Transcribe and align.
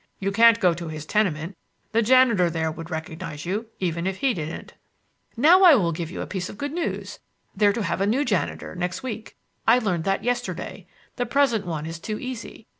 You 0.17 0.31
can't 0.31 0.59
go 0.59 0.73
to 0.73 0.87
his 0.87 1.05
tenement; 1.05 1.55
the 1.91 2.01
janitor 2.01 2.49
there 2.49 2.71
would 2.71 2.89
recognise 2.89 3.45
you 3.45 3.67
even 3.79 4.07
if 4.07 4.17
he 4.17 4.33
didn't." 4.33 4.73
"Now 5.37 5.61
I 5.61 5.75
will 5.75 5.91
give 5.91 6.09
you 6.09 6.21
a 6.21 6.25
piece 6.25 6.49
of 6.49 6.57
good 6.57 6.71
news. 6.73 7.19
They're 7.55 7.71
to 7.73 7.83
have 7.83 8.01
a 8.01 8.07
new 8.07 8.25
janitor 8.25 8.73
next 8.73 9.03
week. 9.03 9.37
I 9.67 9.77
learned 9.77 10.05
that 10.05 10.23
yesterday. 10.23 10.87
The 11.17 11.27
present 11.27 11.67
one 11.67 11.85
is 11.85 11.99
too 11.99 12.17
easy. 12.17 12.65